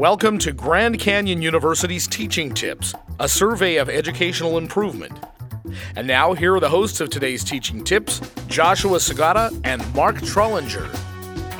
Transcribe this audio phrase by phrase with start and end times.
[0.00, 5.12] Welcome to Grand Canyon University's Teaching Tips, a survey of educational improvement.
[5.94, 10.88] And now, here are the hosts of today's Teaching Tips Joshua Sugata and Mark Trollinger.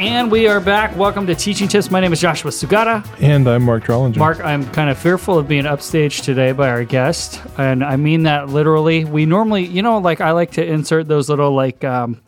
[0.00, 0.96] And we are back.
[0.96, 1.90] Welcome to Teaching Tips.
[1.90, 3.06] My name is Joshua Sugata.
[3.20, 4.16] And I'm Mark Trollinger.
[4.16, 7.42] Mark, I'm kind of fearful of being upstaged today by our guest.
[7.58, 9.04] And I mean that literally.
[9.04, 12.22] We normally, you know, like I like to insert those little, like, um,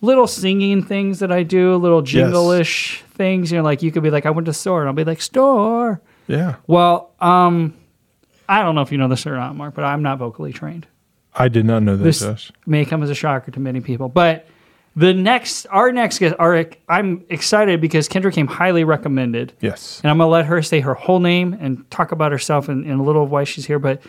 [0.00, 3.52] little singing things that I do, a little jingle-ish things.
[3.52, 5.20] You know, like you could be like, I went to store, and I'll be like,
[5.20, 6.00] store.
[6.26, 6.56] Yeah.
[6.66, 7.76] Well, um,
[8.48, 10.86] I don't know if you know this or not, Mark, but I'm not vocally trained.
[11.34, 12.20] I did not know this.
[12.20, 14.46] This may come as a shocker to many people, but
[14.96, 19.52] the next, our next guest, our, I'm excited because Kendra came highly recommended.
[19.60, 20.00] Yes.
[20.02, 23.00] and I'm gonna let her say her whole name and talk about herself and, and
[23.00, 23.78] a little of why she's here.
[23.78, 24.02] But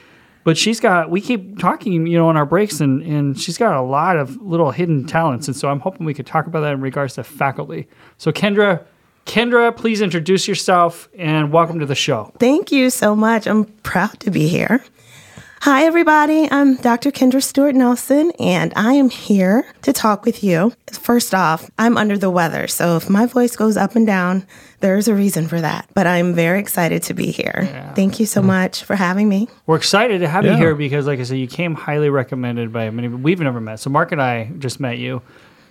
[0.44, 3.76] but she's got we keep talking, you know, on our breaks, and and she's got
[3.76, 6.74] a lot of little hidden talents, and so I'm hoping we could talk about that
[6.74, 7.88] in regards to faculty.
[8.18, 8.84] So Kendra,
[9.26, 12.34] Kendra, please introduce yourself and welcome to the show.
[12.40, 13.48] Thank you so much.
[13.48, 14.84] I'm proud to be here.
[15.64, 16.50] Hi, everybody.
[16.50, 17.12] I'm Dr.
[17.12, 20.74] Kendra Stewart Nelson, and I am here to talk with you.
[20.92, 24.48] First off, I'm under the weather, so if my voice goes up and down,
[24.80, 25.88] there's a reason for that.
[25.94, 27.92] But I'm very excited to be here.
[27.96, 28.46] Thank you so mm.
[28.46, 29.50] much for having me.
[29.68, 32.90] We're excited to have you here because, like I said, you came highly recommended by
[32.90, 33.10] many.
[33.10, 35.22] We've never met, so Mark and I just met you,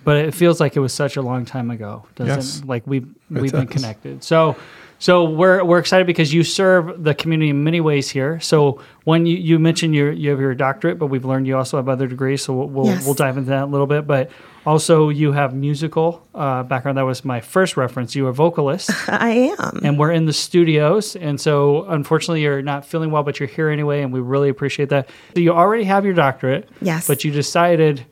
[0.03, 2.05] but it feels like it was such a long time ago.
[2.15, 2.63] Doesn't Yes.
[2.65, 4.23] like we've we've been connected.
[4.23, 4.55] So,
[4.99, 8.39] so we're we're excited because you serve the community in many ways here.
[8.39, 11.77] So when you you mentioned you you have your doctorate, but we've learned you also
[11.77, 12.43] have other degrees.
[12.43, 13.05] So we'll we'll, Yes.
[13.05, 14.29] we'll dive into that a little bit, but.
[14.63, 16.95] Also, you have musical uh, background.
[16.99, 18.13] That was my first reference.
[18.15, 19.79] You are a vocalist I am.
[19.83, 21.15] and we're in the studios.
[21.15, 24.89] And so, unfortunately, you're not feeling well, but you're here anyway, and we really appreciate
[24.89, 25.09] that.
[25.33, 27.07] So you already have your doctorate, Yes.
[27.07, 28.05] but you decided,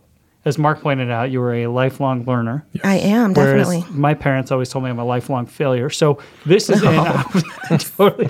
[0.46, 2.66] as Mark pointed out, you were a lifelong learner.
[2.84, 3.84] I am, definitely.
[3.90, 5.90] my parents always told me I'm a lifelong failure.
[5.90, 8.30] So this is an totally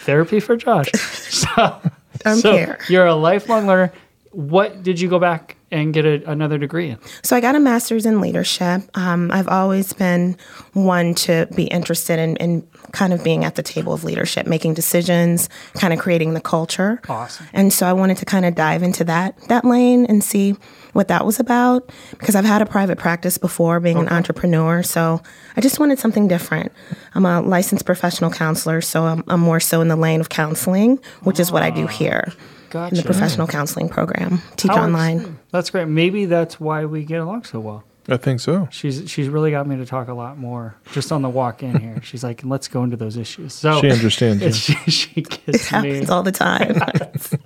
[0.00, 0.88] therapy for Josh.
[1.36, 1.82] So,
[2.24, 2.78] I'm so here.
[2.88, 3.92] you're a lifelong learner.
[4.30, 6.98] What did you go back and get a, another degree in?
[7.22, 8.82] So I got a master's in leadership.
[8.94, 10.36] Um, I've always been
[10.72, 14.74] one to be interested in, in kind of being at the table of leadership, making
[14.74, 17.00] decisions, kind of creating the culture.
[17.08, 17.46] Awesome.
[17.52, 20.56] And so I wanted to kind of dive into that that lane and see
[20.96, 24.82] what that was about because I've had a private practice before being an entrepreneur.
[24.82, 25.22] So
[25.56, 26.72] I just wanted something different.
[27.14, 30.98] I'm a licensed professional counselor, so I'm, I'm more so in the lane of counseling,
[31.22, 32.32] which is what I do ah, here
[32.74, 34.42] in the professional counseling program.
[34.56, 35.20] Teach How online.
[35.20, 35.86] ex- That's great.
[35.88, 37.84] Maybe that's why we get along so well.
[38.08, 38.68] I think so.
[38.70, 41.80] She's she's really got me to talk a lot more just on the walk in
[41.80, 42.00] here.
[42.04, 43.52] She's like, let's go into those issues.
[43.52, 44.46] So She understands you.
[44.48, 45.76] it's, she, she It gets me.
[45.76, 46.76] happens all the time.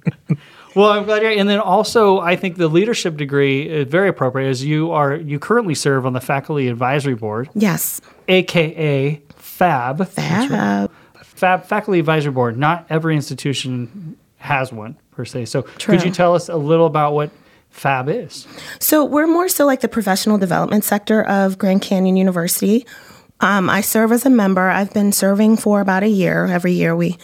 [0.80, 1.30] Well, I'm glad you're.
[1.30, 5.38] And then also, I think the leadership degree is very appropriate, as you are you
[5.38, 8.00] currently serve on the faculty advisory board, yes.
[8.28, 10.08] aka FAB.
[10.08, 10.90] Fab.
[11.22, 12.56] FAB faculty advisory board.
[12.56, 15.46] Not every institution has one per se.
[15.46, 15.96] So, True.
[15.96, 17.30] could you tell us a little about what
[17.68, 18.46] FAB is?
[18.78, 22.86] So we're more so like the professional development sector of Grand Canyon University.
[23.40, 24.68] Um, I serve as a member.
[24.68, 26.46] I've been serving for about a year.
[26.46, 27.18] Every year we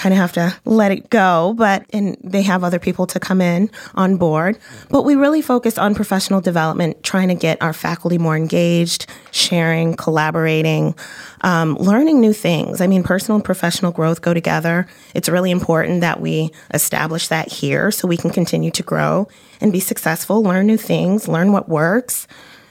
[0.00, 3.42] kind of have to let it go, but and they have other people to come
[3.42, 4.58] in on board.
[4.88, 9.94] But we really focus on professional development, trying to get our faculty more engaged, sharing,
[9.96, 10.94] collaborating,
[11.42, 12.80] um, learning new things.
[12.80, 14.86] I mean, personal and professional growth go together.
[15.14, 19.28] It's really important that we establish that here so we can continue to grow
[19.60, 22.26] and be successful, learn new things, learn what works,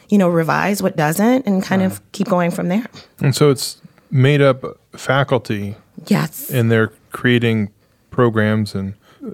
[0.09, 2.88] you know, revise what doesn't, and kind of keep going from there.
[3.19, 3.78] And so it's
[4.09, 4.63] made up
[4.96, 5.75] faculty
[6.07, 6.50] Yes.
[6.50, 7.72] and they're creating
[8.12, 8.94] programs and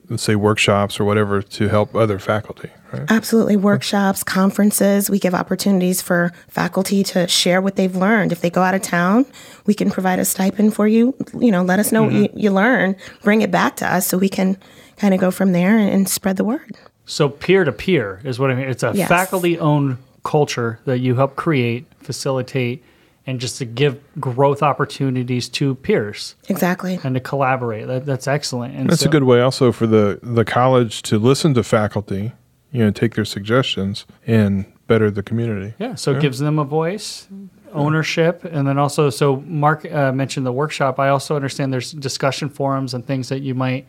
[0.09, 3.03] let's say workshops or whatever to help other faculty, right?
[3.09, 3.56] Absolutely.
[3.56, 8.31] Workshops, conferences, we give opportunities for faculty to share what they've learned.
[8.31, 9.25] If they go out of town,
[9.66, 11.13] we can provide a stipend for you.
[11.38, 12.38] You know, let us know what mm-hmm.
[12.38, 14.57] you, you learn, bring it back to us so we can
[14.97, 16.78] kind of go from there and, and spread the word.
[17.06, 18.68] So peer to peer is what I mean.
[18.68, 19.07] It's a Yes.
[19.07, 22.84] faculty owned culture that you help create, facilitate,
[23.28, 27.00] and just to give growth opportunities to peers Exactly.
[27.04, 27.88] and to collaborate.
[27.88, 28.75] That, that's excellent.
[28.75, 32.33] And That's so- a good way also for the, the college to listen to faculty,
[32.72, 35.74] you know, take their suggestions and better the community.
[35.80, 37.27] Yeah, so it gives them a voice,
[37.74, 41.00] ownership, and then also, so Mark uh, mentioned the workshop.
[41.00, 43.88] I also understand there's discussion forums and things that you might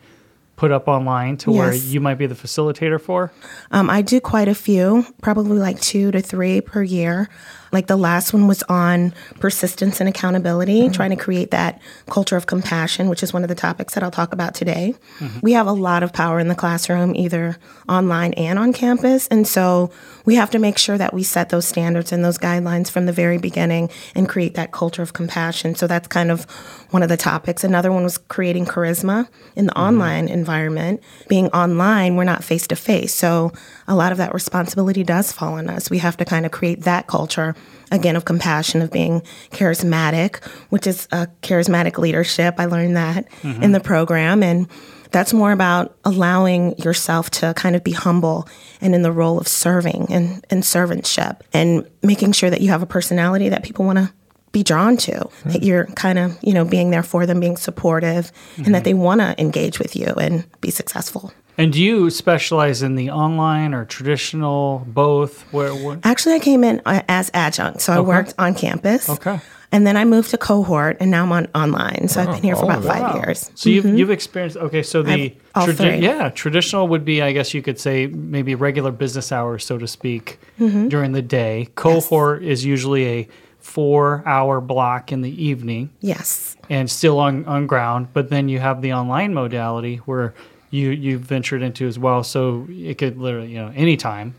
[0.55, 3.31] put up online to where you might be the facilitator for.
[3.69, 7.29] Um, I do quite a few, probably like two to three per year.
[7.71, 10.91] Like the last one was on persistence and accountability, mm-hmm.
[10.91, 14.11] trying to create that culture of compassion, which is one of the topics that I'll
[14.11, 14.95] talk about today.
[15.19, 15.39] Mm-hmm.
[15.41, 17.57] We have a lot of power in the classroom, either
[17.89, 19.27] online and on campus.
[19.27, 19.91] And so
[20.25, 23.13] we have to make sure that we set those standards and those guidelines from the
[23.13, 25.75] very beginning and create that culture of compassion.
[25.75, 26.43] So that's kind of
[26.91, 27.63] one of the topics.
[27.63, 29.83] Another one was creating charisma in the mm-hmm.
[29.83, 31.01] online environment.
[31.27, 33.13] Being online, we're not face to face.
[33.13, 33.51] So
[33.87, 35.89] a lot of that responsibility does fall on us.
[35.89, 37.55] We have to kind of create that culture
[37.91, 39.21] again of compassion of being
[39.51, 42.55] charismatic which is a charismatic leadership.
[42.57, 43.63] I learned that mm-hmm.
[43.63, 44.43] in the program.
[44.43, 44.67] And
[45.11, 48.47] that's more about allowing yourself to kind of be humble
[48.81, 52.81] and in the role of serving and, and servantship and making sure that you have
[52.81, 54.13] a personality that people want to
[54.57, 55.15] be drawn to
[55.51, 58.23] that you're kind of you know being there for them being supportive
[58.65, 61.23] and that they want to engage with you and be successful
[61.59, 65.41] And do you specialize in the online or traditional, both?
[65.51, 69.09] Where, where Actually, I came in uh, as adjunct, so I worked on campus.
[69.09, 69.39] Okay.
[69.71, 72.07] And then I moved to cohort, and now I'm on online.
[72.09, 73.49] So I've been here for about five years.
[73.55, 74.83] So you've you've experienced okay.
[74.83, 75.33] So the
[75.75, 75.97] three.
[76.09, 77.95] yeah traditional would be I guess you could say
[78.35, 80.25] maybe regular business hours so to speak
[80.59, 80.87] Mm-hmm.
[80.93, 81.55] during the day.
[81.75, 83.27] Cohort is usually a
[83.67, 86.55] four hour block in the evening Yes.
[86.69, 88.07] and still on on ground.
[88.13, 90.33] But then you have the online modality where
[90.69, 92.23] you you ventured into as well.
[92.23, 94.33] So it could literally you know anytime.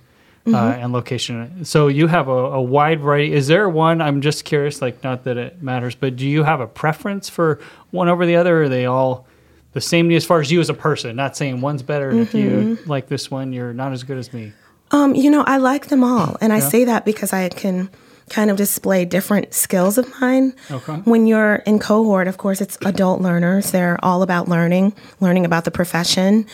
[0.46, 1.62] Uh, and location.
[1.66, 3.34] So you have a, a wide variety.
[3.34, 4.00] Is there one?
[4.00, 4.80] I'm just curious.
[4.80, 7.60] Like, not that it matters, but do you have a preference for
[7.90, 8.60] one over the other?
[8.60, 9.26] Or are they all
[9.74, 11.14] the same as far as you as a person?
[11.16, 12.08] Not saying one's better.
[12.08, 14.54] and If you like this one, you're not as good as me.
[14.90, 16.38] Um, you know, I like them all.
[16.40, 17.90] And I say that because I can
[18.28, 20.54] kind of display different skills of mine.
[20.70, 20.94] Okay.
[20.94, 23.70] When you're in cohort, of course, it's adult learners.
[23.70, 26.46] They're all about learning, learning about the profession.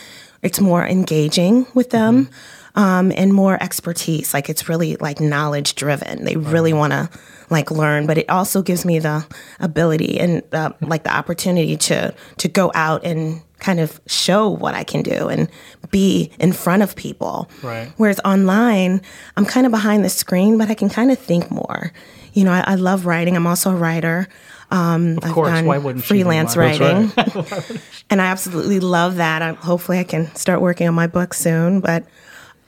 [0.42, 2.28] It's more engaging with them.
[2.76, 4.34] Um, and more expertise.
[4.34, 6.24] Like it's really like knowledge driven.
[6.24, 7.08] They really want to
[7.48, 9.24] like learn, but it also gives me the
[9.60, 14.74] ability and uh, like the opportunity to to go out and kind of show what
[14.74, 15.48] I can do and
[15.90, 17.48] be in front of people.
[17.62, 17.92] Right.
[17.96, 19.00] Whereas online,
[19.36, 21.92] I'm kind of behind the screen, but I can kind of think more.
[22.32, 23.36] You know, I, I love writing.
[23.36, 24.28] I'm also a writer.
[24.70, 27.12] Um, Of course, why wouldn't freelance writing?
[28.10, 29.40] and I absolutely love that.
[29.40, 31.80] I, hopefully, I can start working on my book soon.
[31.80, 32.04] But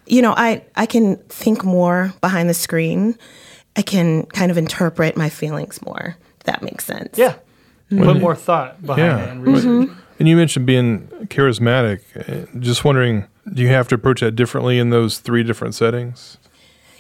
[0.06, 3.16] you know, I I can think more behind the screen.
[3.76, 6.16] I can kind of interpret my feelings more.
[6.40, 7.18] If that makes sense.
[7.18, 7.34] Yeah.
[7.90, 9.18] Put more thought behind Yeah.
[9.24, 9.28] it.
[9.30, 9.90] And research.
[10.18, 12.00] And you mentioned being charismatic.
[12.16, 16.38] Uh, Just wondering, do you have to approach that differently in those three different settings?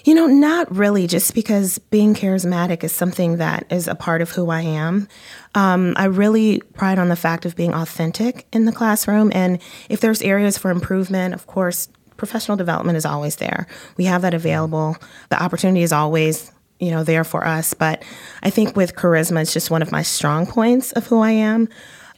[0.04, 4.30] You know, not really, just because being charismatic is something that is a part of
[4.30, 5.08] who I am.
[5.56, 9.32] Um, I really pride on the fact of being authentic in the classroom.
[9.34, 9.58] And
[9.88, 13.66] if there's areas for improvement, of course, professional development is always there.
[13.96, 14.96] We have that available.
[15.28, 17.74] The opportunity is always, you know, there for us.
[17.74, 18.02] But
[18.42, 21.68] I think with charisma, it's just one of my strong points of who I am.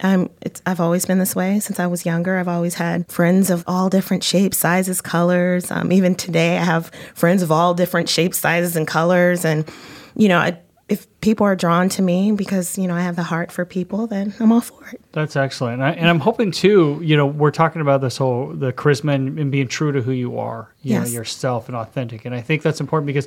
[0.00, 2.38] I've always been this way since I was younger.
[2.38, 5.72] I've always had friends of all different shapes, sizes, colors.
[5.72, 9.44] Um, even today, I have friends of all different shapes, sizes, and colors.
[9.44, 9.68] And,
[10.14, 10.58] you know, I,
[10.88, 14.06] if people are drawn to me because, you know, I have the heart for people,
[14.06, 15.00] then I'm all for it.
[15.12, 15.74] That's excellent.
[15.74, 19.14] And, I, and I'm hoping too, you know, we're talking about this whole the charisma
[19.14, 21.08] and, and being true to who you are, you Yes.
[21.08, 22.24] know, yourself and authentic.
[22.24, 23.26] And I think that's important because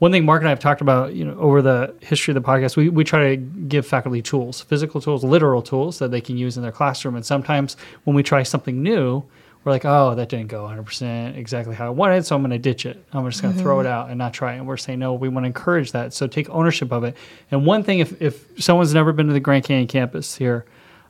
[0.00, 2.46] one thing Mark and I have talked about, you know, over the history of the
[2.46, 6.36] podcast, we, we try to give faculty tools, physical tools, literal tools that they can
[6.36, 7.16] use in their classroom.
[7.16, 9.24] And sometimes when we try something new,
[9.64, 12.58] we're like, oh, that didn't go 100% exactly how I wanted, so I'm going to
[12.58, 13.04] ditch it.
[13.12, 14.58] I'm just going to throw it out and not try it.
[14.58, 16.14] And we're saying, no, we want to encourage that.
[16.14, 17.16] So take ownership of it.
[17.50, 20.64] And one thing, if, if someone's never been to the Grand Canyon campus here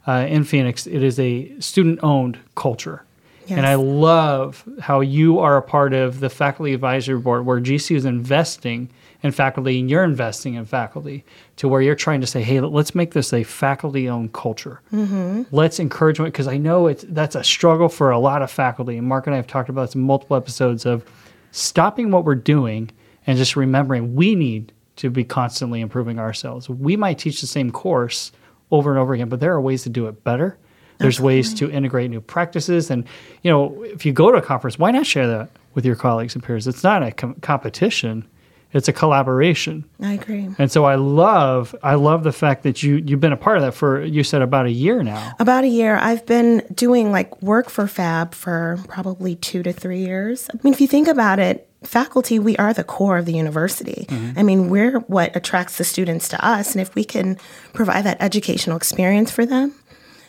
[0.06, 3.04] uh, in Phoenix, it is a student owned culture.
[3.50, 7.96] And I love how you are a part of the faculty advisory board where GC
[7.96, 8.90] is investing
[9.22, 11.24] in faculty and you're investing in faculty
[11.56, 14.80] to where you're trying to say, hey, let's make this a faculty owned culture.
[14.92, 15.42] Mm-hmm.
[15.50, 18.96] Let's encourage it because I know it's that's a struggle for a lot of faculty.
[18.96, 21.04] And Mark and I have talked about this in multiple episodes of
[21.50, 22.90] stopping what we're doing
[23.26, 26.68] and just remembering we need to be constantly improving ourselves.
[26.68, 28.32] We might teach the same course
[28.70, 30.58] over and over again, but there are ways to do it better.
[30.98, 32.90] There's ways to integrate new practices.
[32.90, 33.04] And,
[33.42, 36.34] you know, if you go to a conference, why not share that with your colleagues
[36.34, 36.66] and peers?
[36.66, 38.28] It's not a com- competition,
[38.72, 39.84] it's a collaboration.
[40.00, 40.48] I agree.
[40.58, 43.62] And so I love, I love the fact that you, you've been a part of
[43.62, 45.34] that for, you said about a year now.
[45.38, 45.96] About a year.
[45.96, 50.50] I've been doing like work for Fab for probably two to three years.
[50.52, 54.06] I mean, if you think about it, faculty, we are the core of the university.
[54.08, 54.38] Mm-hmm.
[54.38, 56.72] I mean, we're what attracts the students to us.
[56.72, 57.38] And if we can
[57.72, 59.74] provide that educational experience for them,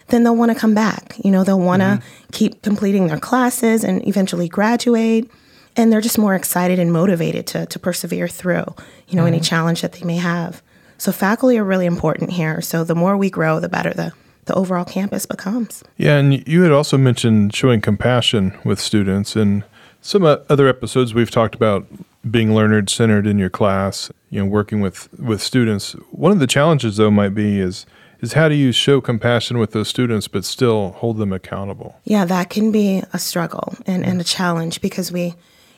[0.07, 1.15] then they'll want to come back.
[1.23, 2.29] You know, they'll want to mm-hmm.
[2.31, 5.29] keep completing their classes and eventually graduate.
[5.75, 8.65] And they're just more excited and motivated to, to persevere through,
[9.07, 9.43] you know, any mm-hmm.
[9.43, 10.61] challenge that they may have.
[10.97, 12.61] So faculty are really important here.
[12.61, 14.13] So the more we grow, the better the,
[14.45, 15.83] the overall campus becomes.
[15.97, 19.35] Yeah, and you had also mentioned showing compassion with students.
[19.35, 19.63] And
[20.01, 21.87] some other episodes we've talked about
[22.29, 25.93] being learner centered in your class, you know, working with with students.
[26.11, 27.85] One of the challenges though might be is
[28.21, 31.99] is how do you show compassion with those students but still hold them accountable?
[32.03, 34.35] Yeah, that can be a struggle and, and a mm.
[34.35, 35.35] challenge because we,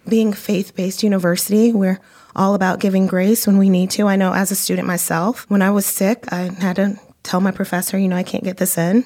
[0.08, 2.00] being faith based university, we're
[2.36, 4.08] all about giving grace when we need to.
[4.08, 7.51] I know as a student myself, when I was sick, I had to tell my
[7.51, 9.05] professor, you know, I can't get this in.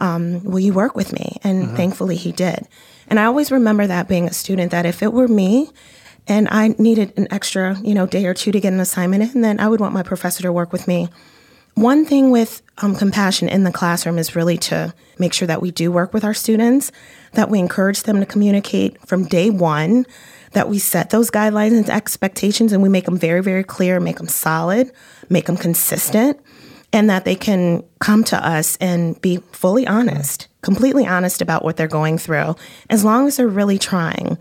[0.00, 1.38] Um, will you work with me?
[1.44, 2.66] And thankfully he did.
[3.08, 5.70] And I always remember that being a student, that if it were me
[6.26, 9.42] and I needed an extra, you know, day or two to get an assignment in,
[9.42, 11.08] then I would want my professor to work with me.
[11.74, 15.70] One thing with um, compassion in the classroom is really to make sure that we
[15.70, 16.92] do work with our students,
[17.32, 20.04] that we encourage them to communicate from day one,
[20.52, 24.18] that we set those guidelines and expectations and we make them very, very clear, make
[24.18, 24.90] them solid,
[25.28, 26.38] make them consistent,
[26.92, 31.76] and that they can come to us and be fully honest, completely honest about what
[31.76, 32.54] they're going through,
[32.90, 34.32] as long as they're really trying.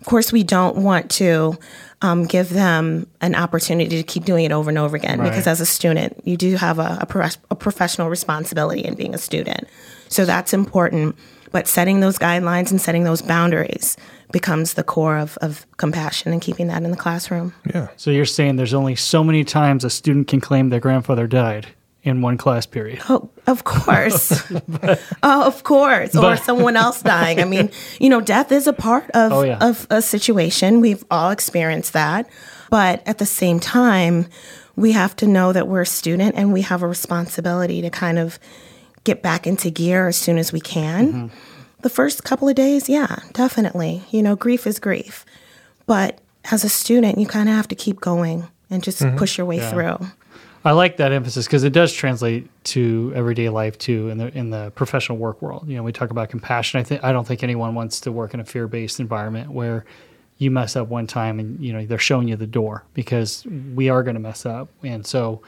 [0.00, 1.58] Of course, we don't want to
[2.02, 5.60] um, give them an opportunity to keep doing it over and over again because as
[5.60, 9.66] a student, you do have a, a, pro- a professional responsibility in being a student.
[10.08, 11.16] So that's important.
[11.52, 13.96] But setting those guidelines and setting those boundaries
[14.36, 17.54] becomes the core of, of compassion and keeping that in the classroom.
[17.74, 17.88] Yeah.
[17.96, 21.68] So you're saying there's only so many times a student can claim their grandfather died
[22.02, 23.00] in one class period.
[23.08, 24.44] Oh, of course.
[25.22, 26.14] oh, of course.
[26.14, 27.40] Or someone else dying.
[27.40, 29.56] I mean, you know, death is a part of, Oh, yeah.
[29.62, 30.82] of a situation.
[30.82, 32.28] We've all experienced that.
[32.68, 34.26] But at the same time,
[34.76, 38.18] we have to know that we're a student and we have a responsibility to kind
[38.18, 38.38] of
[39.04, 41.06] get back into gear as soon as we can.
[41.06, 41.45] Mm-hmm.
[41.82, 44.02] The first couple of days, yeah, definitely.
[44.10, 45.24] You know, grief is grief.
[45.86, 49.16] But as a student, you kind of have to keep going and just Mm-hmm.
[49.18, 49.98] push your way through.
[50.64, 54.50] I like that emphasis because it does translate to everyday life too in the in
[54.50, 55.68] the professional work world.
[55.68, 56.80] You know, we talk about compassion.
[56.80, 59.84] I think I don't think anyone wants to work in a fear based environment where
[60.38, 63.88] you mess up one time and you know they're showing you the door because we
[63.88, 64.68] are going to mess up.
[64.82, 65.40] And so,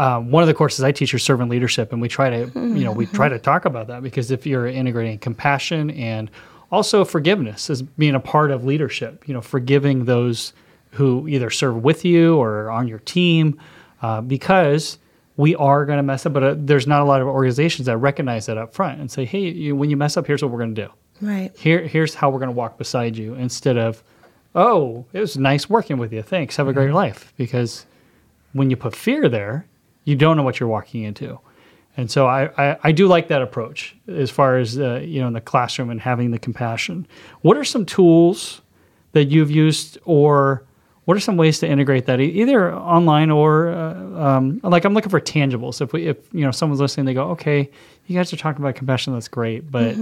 [0.00, 2.84] um, one of the courses I teach is servant leadership, and we try to you
[2.84, 6.30] know we try to talk about that because if you're integrating compassion and
[6.72, 10.54] also forgiveness as being a part of leadership, you know, forgiving those
[10.92, 13.60] who either serve with you or on your team
[14.00, 14.98] uh, because
[15.36, 16.32] we are going to mess up.
[16.32, 19.24] But uh, there's not a lot of organizations that recognize that up front and say,
[19.24, 20.92] hey, you, when you mess up, here's what we're going to do.
[21.20, 21.56] Right.
[21.56, 24.02] Here, here's how we're going to walk beside you instead of,
[24.54, 26.22] oh, it was nice working with you.
[26.22, 26.56] Thanks.
[26.56, 27.32] Have a great life.
[27.36, 27.84] Because
[28.52, 29.66] when you put fear there,
[30.04, 31.38] you don't know what you're walking into.
[31.96, 35.26] And so I, I, I do like that approach as far as uh, you know
[35.26, 37.06] in the classroom and having the compassion.
[37.42, 38.62] What are some tools
[39.12, 40.64] that you've used, or
[41.04, 45.10] what are some ways to integrate that either online or uh, um, like I'm looking
[45.10, 45.80] for tangibles.
[45.80, 47.68] If we if you know someone's listening, they go, okay,
[48.06, 49.94] you guys are talking about compassion, that's great, but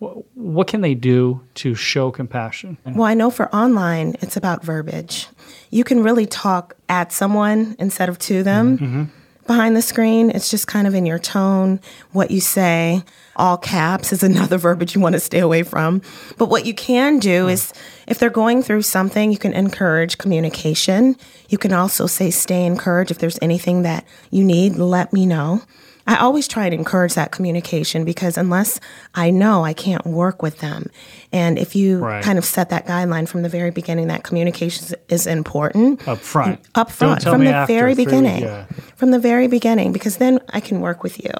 [0.00, 2.76] wh- what can they do to show compassion?
[2.84, 5.28] Well, I know for online, it's about verbiage.
[5.70, 9.10] You can really talk at someone instead of to them.
[9.46, 11.80] Behind the screen, it's just kind of in your tone,
[12.12, 13.02] what you say.
[13.34, 16.00] All caps is another verbiage you want to stay away from.
[16.38, 17.50] But what you can do hmm.
[17.50, 17.72] is
[18.06, 21.16] if they're going through something, you can encourage communication.
[21.48, 23.10] You can also say, stay encouraged.
[23.10, 25.62] If there's anything that you need, let me know.
[26.06, 28.80] I always try to encourage that communication because unless
[29.14, 30.90] I know, I can't work with them.
[31.32, 32.22] And if you Right.
[32.24, 36.58] kind of set that guideline from the very beginning, that communication is- important Up front.
[36.74, 38.42] up front from the after, very through- beginning.
[38.42, 38.64] yeah.
[38.96, 41.32] From the very beginning, because then I can work with you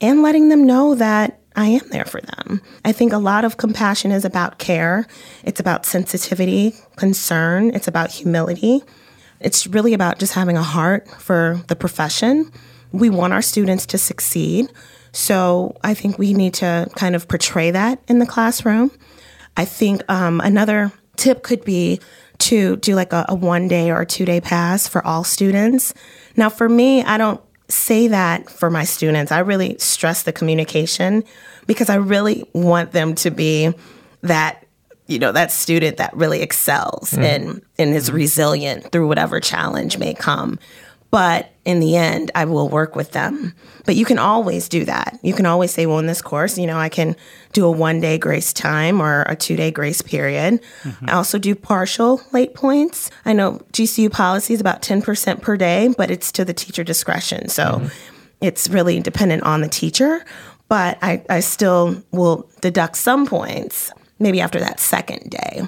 [0.00, 2.60] and letting them know that I am there for them.
[2.84, 5.06] I think a lot of compassion is about care,
[5.44, 8.82] it's about sensitivity, concern, it's about humility.
[9.38, 12.50] It's really about just having a heart for the profession.
[12.92, 14.72] We want our students to succeed.
[15.12, 18.90] So I think we need to kind of portray that in the classroom.
[19.56, 22.00] I think um, another tip could be
[22.38, 25.94] to do like a, a one day or two day pass for all students.
[26.36, 29.32] Now, for me, I don't say that for my students.
[29.32, 31.24] I really stress the communication
[31.66, 33.72] because I really want them to be
[34.22, 34.66] that
[35.06, 40.14] you know that student that really excels and and is resilient through whatever challenge may
[40.14, 40.58] come
[41.12, 43.54] but in the end i will work with them.
[43.84, 45.18] But you can always do that.
[45.22, 47.14] You can always say well in this course you know i can
[47.52, 50.60] do a one day grace time or a two day grace period.
[50.82, 51.08] Mm-hmm.
[51.08, 53.10] I also do partial late points.
[53.24, 57.48] I know gcu policy is about 10% per day but it's to the teacher discretion.
[57.48, 57.86] So mm-hmm.
[58.40, 60.24] it's really dependent on the teacher.
[60.68, 63.92] But I, I still will deduct some points
[64.22, 65.62] maybe after that second day,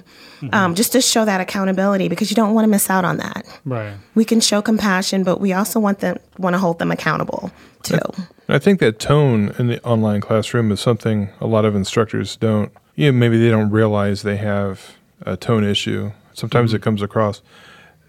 [0.53, 3.45] um, just to show that accountability because you don't want to miss out on that.
[3.65, 3.95] Right.
[4.15, 7.51] We can show compassion, but we also want them want to hold them accountable
[7.83, 7.99] too.
[8.49, 12.73] I think that tone in the online classroom is something a lot of instructors don't.
[12.95, 16.13] You know, maybe they don't realize they have a tone issue.
[16.33, 17.43] Sometimes it comes across,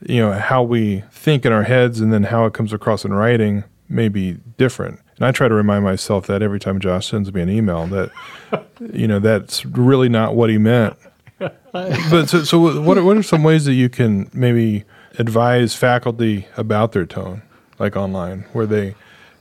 [0.05, 3.13] you know, how we think in our heads and then how it comes across in
[3.13, 4.99] writing may be different.
[5.17, 8.11] And I try to remind myself that every time Josh sends me an email that,
[8.93, 10.95] you know, that's really not what he meant.
[11.71, 14.83] but so, so what, are, what are some ways that you can maybe
[15.17, 17.41] advise faculty about their tone,
[17.79, 18.95] like online, where they,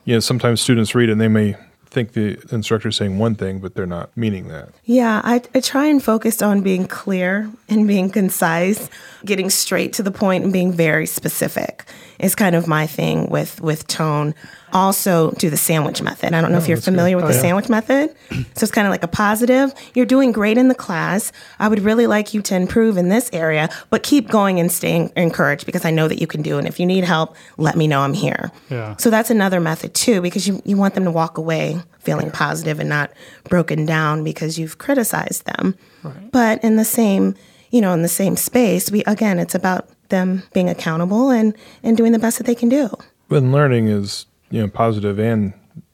[0.05, 1.57] you know, sometimes students read it and they may
[1.95, 4.71] think the instructor's saying one thing, but they're not meaning that.
[4.85, 8.91] Yeah, I, I try and focus on being clear and being concise,
[9.25, 11.85] getting straight to the point and being very specific
[12.19, 14.35] is kind of my thing with with tone.
[14.75, 16.35] Also, do the sandwich method.
[16.35, 18.15] I don't know if oh, you're familiar with oh, the sandwich method.
[18.31, 19.73] So it's kind of like a positive.
[19.95, 21.31] You're doing great in the class.
[21.61, 25.13] I would really like you to improve in this area, but keep going and staying
[25.17, 26.59] encouraged because I know that you can do it.
[26.59, 28.51] And if you need help, let me know I'm here.
[28.69, 28.97] Yeah.
[28.97, 32.81] So that's another method too, because you, you want them to walk away feeling positive
[32.81, 33.13] and not
[33.45, 35.77] broken down because you've criticized them.
[36.03, 36.33] Right.
[36.33, 37.37] But in the same,
[37.71, 41.97] you know, in the same space, we again, it's about them being accountable and and
[41.97, 42.91] doing the best that they can do.
[43.29, 45.53] But learning is, you know, positive and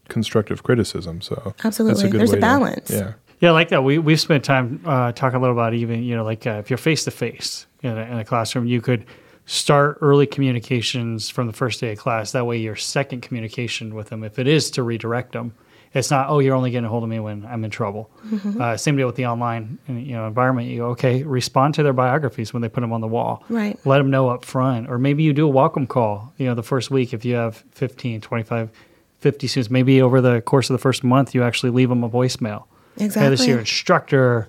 [0.08, 1.20] constructive criticism.
[1.22, 2.04] So that's Absolutely.
[2.04, 2.90] a good There's a way to- balance.
[2.90, 3.12] yeah.
[3.40, 3.82] Yeah, I like that.
[3.82, 6.68] We we've spent time uh, talking a little about even you know like uh, if
[6.68, 9.06] you're face to face in a classroom, you could
[9.46, 12.32] start early communications from the first day of class.
[12.32, 15.54] That way, your second communication with them, if it is to redirect them,
[15.92, 18.10] it's not oh you're only getting a hold of me when I'm in trouble.
[18.26, 18.60] Mm-hmm.
[18.60, 20.68] Uh, same deal with the online you know environment.
[20.68, 23.44] You go okay, respond to their biographies when they put them on the wall.
[23.48, 23.78] Right.
[23.84, 26.32] Let them know up front, or maybe you do a welcome call.
[26.38, 28.70] You know the first week if you have 15, 25,
[29.18, 29.70] 50 students.
[29.70, 32.64] Maybe over the course of the first month, you actually leave them a voicemail.
[32.96, 34.48] Hey, this is your instructor.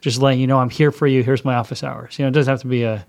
[0.00, 1.22] Just letting you know I'm here for you.
[1.22, 2.18] Here's my office hours.
[2.18, 3.04] You know, it doesn't have to be a,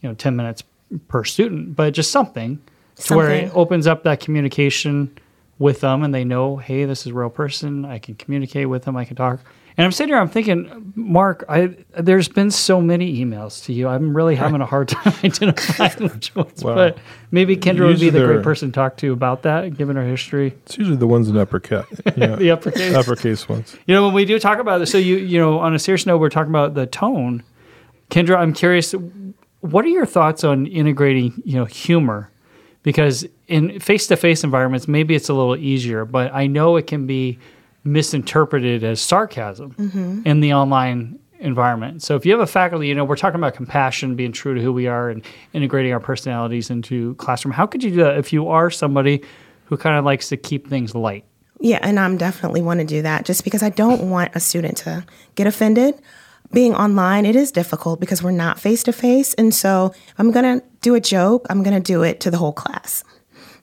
[0.00, 0.62] you know, 10 minutes
[1.08, 2.62] per student, but just something,
[2.96, 5.18] to where it opens up that communication
[5.58, 7.84] with them and they know, hey, this is a real person.
[7.84, 8.96] I can communicate with them.
[8.96, 9.40] I can talk.
[9.74, 13.88] And I'm sitting here, I'm thinking, Mark, I there's been so many emails to you.
[13.88, 16.62] I'm really having a hard time identifying which ones.
[16.62, 16.74] Wow.
[16.74, 16.98] But
[17.30, 20.48] maybe Kendra would be the great person to talk to about that, given her history.
[20.66, 21.86] It's usually the ones in uppercut.
[22.16, 22.94] You know, The uppercase.
[22.94, 23.74] uppercase ones.
[23.86, 26.04] You know, when we do talk about this, so you you know, on a serious
[26.04, 27.42] note, we're talking about the tone.
[28.10, 28.94] Kendra, I'm curious,
[29.60, 32.30] what are your thoughts on integrating, you know, humor?
[32.82, 37.38] Because in face-to-face environments, maybe it's a little easier, but I know it can be
[37.84, 40.22] misinterpreted as sarcasm mm-hmm.
[40.24, 42.02] in the online environment.
[42.02, 44.62] So if you have a faculty, you know, we're talking about compassion, being true to
[44.62, 47.52] who we are, and integrating our personalities into classroom.
[47.52, 49.22] How could you do that if you are somebody
[49.66, 51.26] who kind of likes to keep things light?
[51.60, 54.78] Yeah, and I'm definitely want to do that just because I don't want a student
[54.78, 56.00] to get offended.
[56.52, 59.34] Being online, it is difficult because we're not face to face.
[59.34, 62.30] And so if I'm going to do a joke, I'm going to do it to
[62.30, 63.04] the whole class.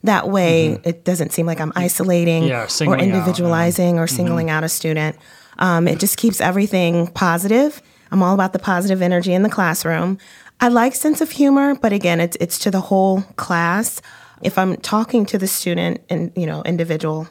[0.04, 3.12] That way, it doesn't seem like I'm isolating Yeah, or singling out, yeah.
[3.12, 5.16] individualizing or singling out a student.
[5.58, 7.82] Um, it just keeps everything positive.
[8.10, 10.18] I'm all about the positive energy in the classroom.
[10.58, 14.00] I like sense of humor, but again, it's it's to the whole class.
[14.42, 17.28] If I'm talking to the student and you know individual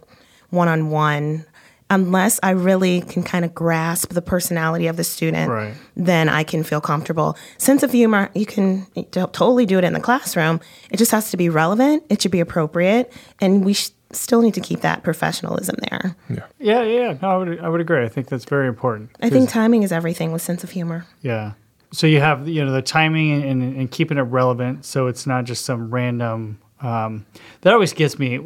[0.51, 1.45] one on one,
[1.89, 5.73] unless I really can kind of grasp the personality of the student, Right.
[5.95, 7.35] then I can feel comfortable.
[7.57, 10.59] Sense of humor, you can totally do it in the classroom.
[10.91, 12.03] It just has to be relevant.
[12.09, 16.15] It should be appropriate, and we sh- still need to keep that professionalism there.
[16.59, 18.03] Yeah, yeah, no, I would, I would agree.
[18.03, 19.09] I think that's very important.
[19.21, 21.05] I think timing is everything with sense of humor.
[21.21, 21.53] Yeah.
[21.91, 25.45] So you have you know the timing and, and keeping it relevant, so it's not
[25.45, 26.59] just some random.
[26.81, 27.25] Um,
[27.61, 28.39] that always gets me.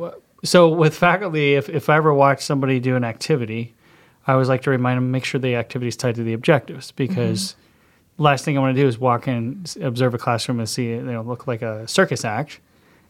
[0.44, 3.74] So with faculty, if if I ever watch somebody do an activity,
[4.28, 6.92] I always like to remind them make sure the activity is tied to the objectives
[6.92, 8.24] because mm-hmm.
[8.24, 10.98] last thing I want to do is walk in, observe a classroom, and see it
[10.98, 12.60] you know look like a circus act,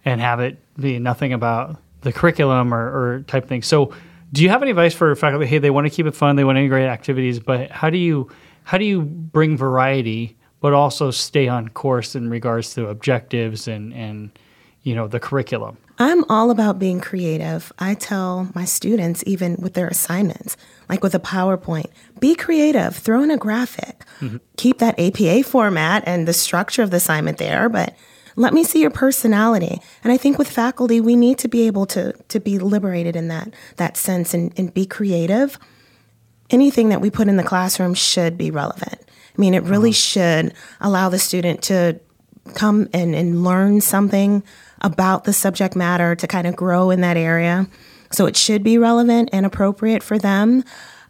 [0.05, 3.63] and have it be nothing about the curriculum or, or type thing.
[3.63, 3.93] So,
[4.31, 5.47] do you have any advice for faculty?
[5.47, 7.97] Hey, they want to keep it fun, they want to integrate activities, but how do
[7.97, 8.29] you
[8.63, 13.91] how do you bring variety, but also stay on course in regards to objectives and
[13.95, 14.37] and
[14.83, 15.77] you know the curriculum?
[15.99, 17.71] I'm all about being creative.
[17.77, 20.57] I tell my students, even with their assignments,
[20.89, 24.37] like with a PowerPoint, be creative, throw in a graphic, mm-hmm.
[24.57, 27.95] keep that APA format and the structure of the assignment there, but
[28.35, 29.79] let me see your personality.
[30.03, 33.27] And I think with faculty, we need to be able to, to be liberated in
[33.27, 35.59] that, that sense and, and be creative.
[36.49, 38.99] Anything that we put in the classroom should be relevant.
[38.99, 39.93] I mean, it really uh-huh.
[39.93, 41.99] should allow the student to
[42.55, 44.43] come and, and learn something
[44.83, 47.67] about the subject matter to kind of grow in that area.
[48.11, 50.63] So it should be relevant and appropriate for them.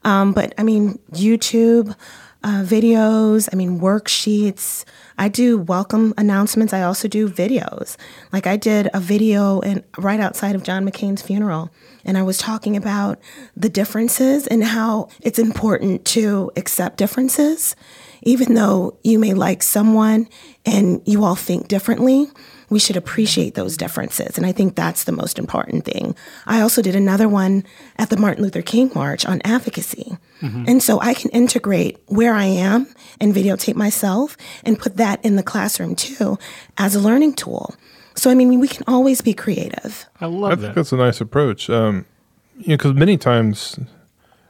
[0.03, 1.95] Um, but I mean, YouTube,
[2.43, 4.83] uh, videos, I mean, worksheets.
[5.17, 6.73] I do welcome announcements.
[6.73, 7.95] I also do videos.
[8.31, 11.69] Like I did a video in, right outside of John McCain's funeral,
[12.03, 13.19] and I was talking about
[13.55, 17.75] the differences and how it's important to accept differences.
[18.23, 20.27] Even though you may like someone
[20.65, 22.27] and you all think differently,
[22.73, 24.35] we should appreciate those differences.
[24.35, 26.15] And I think that's the most important thing.
[26.47, 27.63] I also did another one
[27.97, 30.17] at the Martin Luther King March on advocacy.
[30.41, 30.65] Mm-hmm.
[30.67, 32.87] And so I can integrate where I am
[33.21, 36.37] and videotape myself and put that in the classroom too
[36.77, 37.75] as a learning tool.
[38.15, 40.05] So, I mean, we can always be creative.
[40.19, 40.61] I love I that.
[40.61, 41.69] think that's a nice approach.
[41.69, 42.05] Um,
[42.57, 43.79] you know, because many times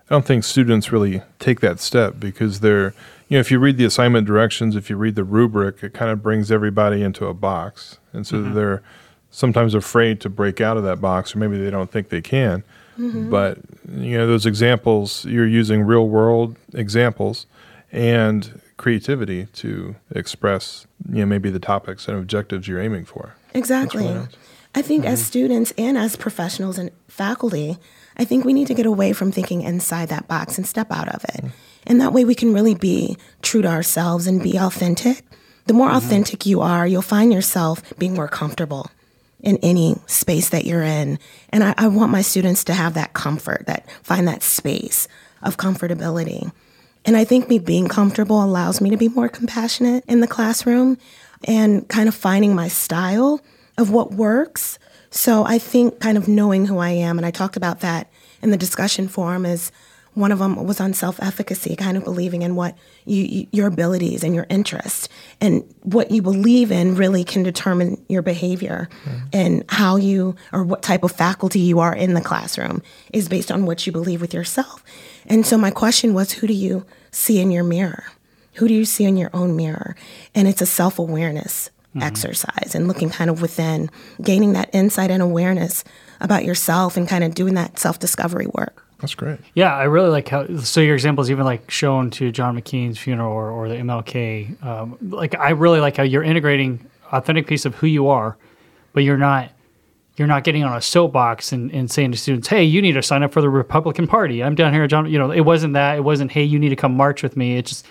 [0.10, 2.94] I don't think students really take that step because they're,
[3.34, 6.12] you know, if you read the assignment directions, if you read the rubric, it kind
[6.12, 7.98] of brings everybody into a box.
[8.14, 8.54] And so mm-hmm.
[8.54, 8.84] they're
[9.32, 12.64] sometimes afraid to break out of that box, or maybe they don't think they can.
[12.96, 13.32] Mm-hmm.
[13.32, 13.58] But,
[13.90, 17.48] you know, those examples, you're using real world examples
[17.92, 23.34] and creativity to express, you know, maybe the topics and objectives you're aiming for.
[23.56, 24.04] Exactly.
[24.04, 24.28] Really nice.
[24.76, 25.14] I think mm-hmm.
[25.14, 27.80] as students and as professionals and faculty,
[28.16, 31.08] I think we need to get away from thinking inside that box and step out
[31.08, 31.46] of it.
[31.86, 35.24] And that way we can really be true to ourselves and be authentic.
[35.66, 35.98] The more mm-hmm.
[35.98, 38.90] authentic you are, you'll find yourself being more comfortable
[39.42, 41.20] in any space that you're in.
[41.50, 45.08] And I, I want my students to have that comfort, that find that space
[45.42, 46.52] of comfortability.
[47.06, 50.98] And I think me being comfortable allows me to be more compassionate in the classroom
[51.44, 53.42] and kind of finding my style
[53.78, 54.80] of what works.
[55.10, 58.10] So I think kind of knowing who I am, and I talked about that
[58.42, 59.72] in the discussion forum, is
[60.16, 63.68] one of them was on self efficacy, kind of believing in what you, you, your
[63.68, 65.10] abilities and your interests
[65.42, 69.22] and what you believe in really can determine your behavior mm.
[69.34, 73.52] and how you or what type of faculty you are in the classroom is based
[73.52, 74.84] on what you believe with yourself.
[75.26, 78.06] And so my question was, who do you see in your mirror?
[78.56, 79.96] Who do you see in your own mirror?
[80.36, 82.04] And it's a self awareness mm-hmm.
[82.04, 83.90] exercise and looking kind of within,
[84.22, 85.84] gaining that insight and awareness
[86.20, 88.83] about yourself and kind of doing that self discovery work.
[89.04, 89.38] That's great.
[89.54, 90.48] Yeah, I really like how.
[90.60, 94.64] So your example is even like shown to John McCain's funeral or, or the MLK.
[94.64, 98.38] Um, like I really like how you're integrating authentic piece of who you are,
[98.94, 99.52] but you're not
[100.16, 103.04] you're not getting on a soapbox and, and saying to students, "Hey, you need to
[103.04, 105.12] sign up for the Republican Party." I'm down here, John.
[105.12, 105.98] You know, it wasn't that.
[105.98, 107.86] It wasn't, "Hey, you need to come march with me." It's just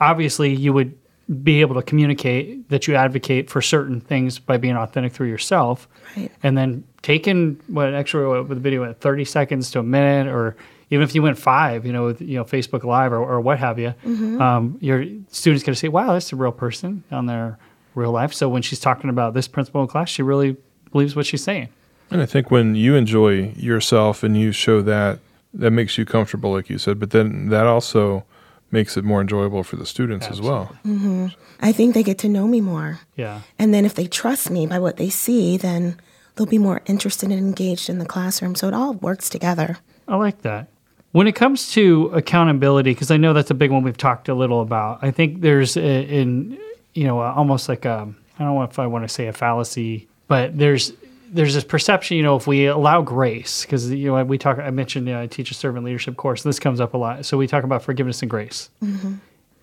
[0.00, 0.96] obviously you would
[1.42, 5.86] be able to communicate that you advocate for certain things by being authentic through yourself,
[6.16, 6.32] right.
[6.42, 10.56] and then taking what extra with the video at 30 seconds to a minute, or
[10.90, 13.58] even if you went five, you know, with you know Facebook Live or, or what
[13.58, 14.40] have you, mm-hmm.
[14.40, 17.58] um, your students going to say, "Wow, that's a real person on their
[17.94, 20.56] real life." So when she's talking about this principle in class, she really
[20.90, 21.68] believes what she's saying.
[22.10, 25.18] And I think when you enjoy yourself and you show that,
[25.52, 26.98] that makes you comfortable, like you said.
[26.98, 28.24] But then that also
[28.70, 30.50] makes it more enjoyable for the students Absolutely.
[30.50, 30.76] as well.
[30.86, 31.26] Mm-hmm.
[31.60, 33.00] I think they get to know me more.
[33.14, 33.42] Yeah.
[33.58, 35.98] And then if they trust me by what they see, then
[36.34, 38.54] they'll be more interested and engaged in the classroom.
[38.54, 39.78] So it all works together.
[40.08, 40.68] I like that.
[41.12, 44.34] When it comes to accountability, because I know that's a big one we've talked a
[44.34, 44.98] little about.
[45.02, 46.58] I think there's in
[46.94, 50.08] you know almost like a I don't know if I want to say a fallacy,
[50.26, 50.92] but there's
[51.34, 54.58] there's this perception, you know, if we allow grace, because you know we talk.
[54.58, 56.96] I mentioned you know, I teach a servant leadership course, and this comes up a
[56.96, 57.24] lot.
[57.26, 58.70] So we talk about forgiveness and grace.
[58.82, 59.14] Mm-hmm.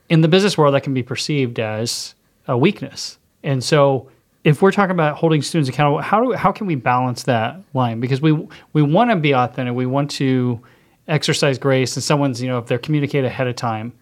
[0.09, 2.15] In the business world, that can be perceived as
[2.47, 4.09] a weakness, and so
[4.43, 7.99] if we're talking about holding students accountable, how do how can we balance that line?
[7.99, 10.59] Because we we want to be authentic, we want to
[11.07, 13.93] exercise grace, and someone's you know if they're communicated ahead of time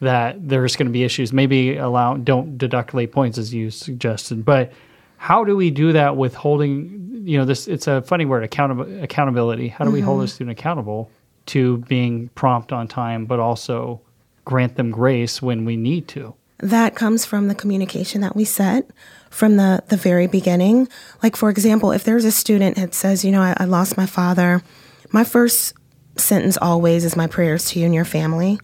[0.00, 4.44] that there's going to be issues, maybe allow don't deduct late points as you suggested,
[4.44, 4.72] but
[5.20, 9.02] how do we do that with holding you know this it's a funny word accountability
[9.02, 9.96] accountability how do mm-hmm.
[9.96, 10.30] we hold a mm-hmm.
[10.30, 11.10] student accountable
[11.44, 14.00] to being prompt on time but also
[14.46, 18.88] grant them grace when we need to that comes from the communication that we set
[19.30, 20.88] from the, the very beginning
[21.22, 24.06] like for example if there's a student that says you know I, I lost my
[24.06, 24.62] father
[25.10, 25.72] my first
[26.16, 28.58] sentence always is my prayers to you and your family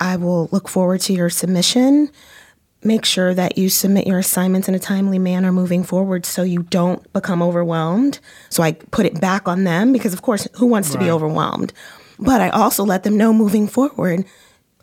[0.00, 2.10] i will look forward to your submission
[2.82, 6.62] make sure that you submit your assignments in a timely manner moving forward so you
[6.64, 8.20] don't become overwhelmed.
[8.48, 10.98] So I put it back on them because, of course, who wants right.
[10.98, 11.72] to be overwhelmed?
[12.18, 14.24] But I also let them know moving forward,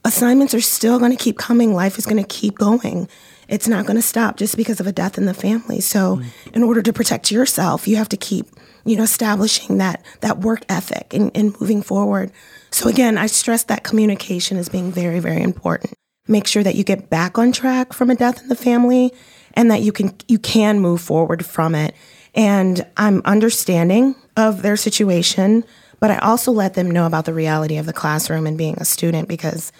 [0.06, 1.74] assignments are still going to keep coming.
[1.74, 3.08] Life is going to keep going.
[3.48, 5.80] It's not going to stop just because of a death in the family.
[5.80, 6.26] So, mm.
[6.54, 8.48] in order to protect yourself, you have to keep,
[8.86, 12.32] you know, establishing that that work ethic and, and moving forward.
[12.72, 15.94] So again, I stress that communication is being very, very important
[16.28, 19.14] make sure that you get back on track from a death in the family
[19.54, 21.96] and that you can you can move forward from it
[22.36, 25.64] and i'm understanding of their situation
[26.00, 28.86] but i also let them know about the reality of the classroom and being a
[28.86, 29.72] student because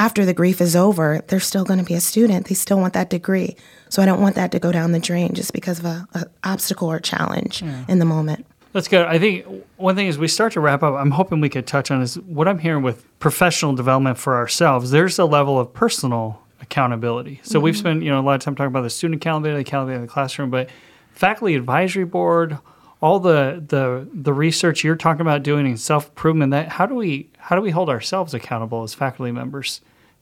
[0.00, 2.46] after the grief is over, they're still going to be a student.
[2.46, 3.54] They still want that degree.
[3.90, 6.26] So I don't want that to go down the drain just because of a, a
[6.42, 8.46] obstacle or challenge in the moment.
[8.72, 9.04] That's good.
[9.04, 9.44] I think
[9.76, 12.18] one thing as we start to wrap up, I'm hoping we could touch on is
[12.20, 14.90] what I'm hearing with professional development for ourselves.
[14.90, 17.40] There's a level of personal accountability.
[17.42, 17.80] So we've mm-hmm.
[17.80, 20.12] spent you know a lot of time talking about the student accountability, accountability in the
[20.12, 20.70] classroom, but
[21.10, 22.58] faculty advisory board,
[23.02, 26.52] all the the the research you're talking about doing and self improvement.
[26.52, 29.80] That how do we how do we hold ourselves accountable as faculty members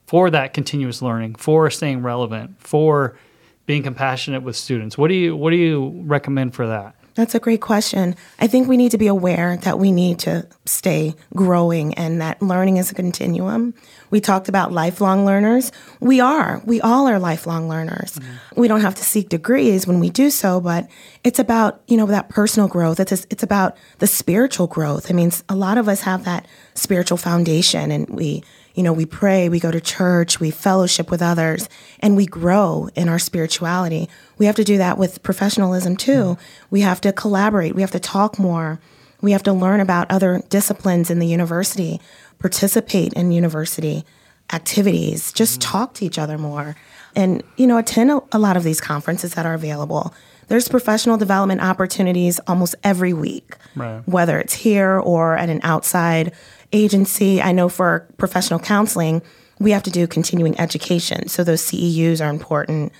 [0.09, 3.19] for that continuous learning, for staying relevant, for
[3.67, 4.97] being compassionate with students?
[4.97, 6.95] What do you what do you recommend for that?
[7.15, 8.15] That's a great question.
[8.39, 12.41] I think we need to be aware that we need to stay growing and that
[12.41, 13.75] learning is a continuum.
[14.11, 15.73] We talked about lifelong learners.
[15.99, 16.63] We are.
[16.65, 18.15] We all are lifelong learners.
[18.15, 18.61] Mm-hmm.
[18.61, 20.89] We don't have to seek degrees when we do so, but
[21.25, 23.01] it's about, you know, that personal growth.
[23.01, 25.11] It's it's about the spiritual growth.
[25.11, 28.45] I mean, a lot of us have that spiritual foundation and we
[28.79, 32.89] you know, we pray, we go to church, we fellowship with others, and we grow
[32.95, 34.09] in our spirituality.
[34.39, 36.13] We have to do that with professionalism too.
[36.13, 36.67] Mm-hmm.
[36.71, 38.79] We have to collaborate, we have to talk more,
[39.21, 42.01] we have to learn about other disciplines in the university,
[42.39, 44.05] participate in university
[44.53, 45.73] activities, just mm-hmm.
[45.73, 46.77] talk to each other more,
[47.17, 50.15] and, you know, attend a, a lot of these conferences that are available.
[50.49, 54.03] There's professional development opportunities almost every week, Right.
[54.07, 56.33] whether it's here or at an outside
[56.73, 57.41] agency.
[57.41, 59.23] I know for professional counseling,
[59.61, 61.29] we have to do continuing education.
[61.29, 62.93] So those CEUs are important.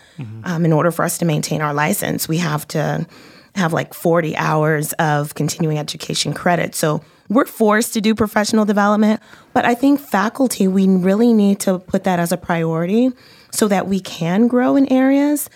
[0.45, 3.07] Um, in order for us to maintain our license, we have to
[3.55, 6.75] have like 40 hours of continuing education credit.
[6.75, 9.21] So we're forced to do professional development,
[9.53, 13.11] but I think faculty, we really need to put that as a priority
[13.51, 15.49] so that we can grow in areas,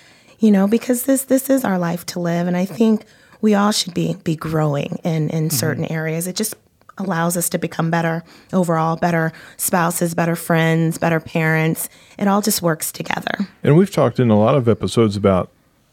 [0.43, 2.49] you know, because this this is our life to live.
[2.49, 3.05] And I think
[3.41, 5.49] we all should be be growing in, in mm-hmm.
[5.49, 6.27] certain areas.
[6.27, 6.55] It just
[6.99, 11.89] allows us to become better overall, better spouses, better friends, better parents.
[12.19, 13.49] It all just works together.
[13.63, 15.49] And we've talked in a lot of episodes about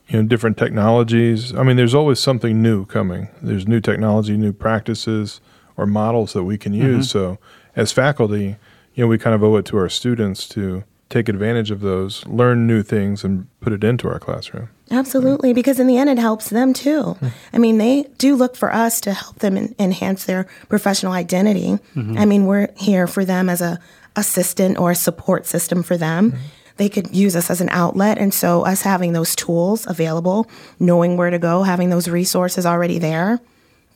[0.07, 1.53] you know different technologies.
[1.53, 3.29] I mean, there's always something new coming.
[3.43, 5.41] There's new technology, new practices
[5.77, 7.07] or models that we can use.
[7.09, 7.19] Mm-hmm.
[7.19, 7.37] So
[7.75, 8.57] as faculty,
[8.95, 12.25] you know, we kind of owe it to our students to take advantage of those,
[12.27, 14.69] learn new things and put it into our classroom.
[14.91, 17.13] Absolutely, because in the end, it helps them too.
[17.13, 17.27] Hmm.
[17.53, 21.79] I mean, they do look for us to help them en- enhance their professional identity.
[21.95, 22.17] Mm-hmm.
[22.17, 23.79] I mean, we're here for them as a
[24.15, 26.31] assistant or a support system for them.
[26.31, 26.43] Mm-hmm.
[26.77, 31.17] They could use us as an outlet, and so us having those tools available, knowing
[31.17, 33.39] where to go, having those resources already there,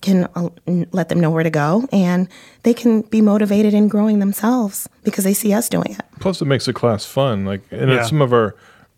[0.04, 0.50] can uh,
[0.92, 2.28] let them know where to go, and
[2.62, 6.02] they can be motivated in growing themselves because they see us doing it.
[6.20, 7.46] Plus, it makes the class fun.
[7.46, 8.00] Like, and Yeah.
[8.02, 8.56] in some of our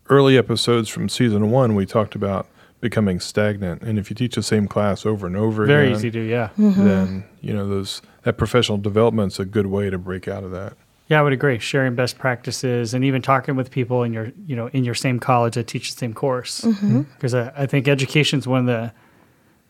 [0.10, 2.48] early episodes from season one, we talked about
[2.82, 3.82] becoming stagnant.
[3.82, 6.50] And if you teach the same class over and over Very again, easy to, yeah.
[6.60, 6.86] Mm-hmm.
[6.86, 10.74] then you know those that professional development's a good way to break out of that.
[11.08, 11.60] Yeah, I would agree.
[11.60, 15.20] Sharing best practices and even talking with people in your, you know, in your same
[15.20, 16.62] college that teach the same course.
[16.62, 16.86] Mm-hmm.
[16.88, 17.02] Mm-hmm.
[17.14, 18.92] Because I, I think education is one of the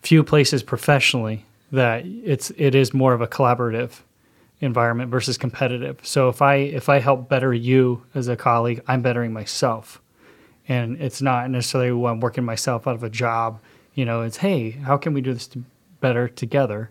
[0.02, 4.00] few places professionally that it's it is more of a collaborative
[4.60, 5.98] environment versus competitive.
[6.02, 10.00] So if I if I help better you as a colleague, I'm bettering myself,
[10.68, 13.60] and it's not necessarily when I'm working myself out of a job.
[13.94, 15.64] You know, it's hey, how can we do this to
[16.00, 16.90] better together,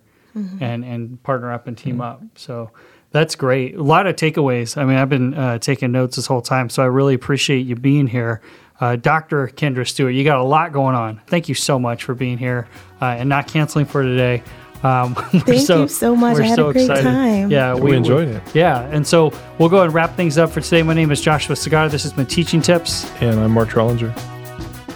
[0.60, 2.22] and and partner up and team up.
[2.36, 2.72] So
[3.12, 3.76] that's great.
[3.76, 4.76] A lot of takeaways.
[4.76, 7.76] I mean, I've been uh, taking notes this whole time, so I really appreciate you
[7.76, 8.42] being here.
[8.80, 9.48] Uh, Dr.
[9.48, 11.22] Kendra Stewart, you got a lot going on.
[11.28, 12.68] Thank you so much for being here
[13.02, 14.44] uh, and not canceling for today.
[14.84, 16.36] Um, we're Thank you so much.
[16.36, 17.50] we're I had a great time.
[17.50, 18.44] Yeah, We enjoyed it.
[18.54, 20.84] Yeah, and so we'll go ahead and wrap things up for today.
[20.84, 21.90] My name is Joshua Segar.
[21.90, 23.10] This has been Teaching Tips.
[23.22, 24.14] And I'm Mark Trollinger.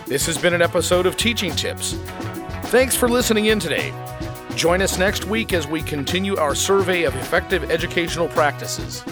[0.05, 1.93] This has been an episode of Teaching Tips.
[2.65, 3.93] Thanks for listening in today.
[4.55, 9.03] Join us next week as we continue our survey of effective educational practices.